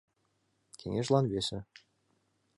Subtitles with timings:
[0.79, 1.59] Кеҥежлан— весе!